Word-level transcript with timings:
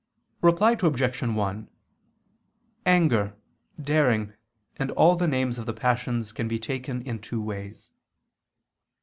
Reply 0.41 0.75
Obj. 0.81 1.21
1: 1.21 1.69
Anger, 2.87 3.35
daring 3.79 4.33
and 4.77 4.89
all 4.89 5.15
the 5.15 5.27
names 5.27 5.59
of 5.59 5.67
the 5.67 5.73
passions 5.75 6.31
can 6.31 6.47
be 6.47 6.57
taken 6.57 7.03
in 7.03 7.19
two 7.19 7.39
ways. 7.39 7.91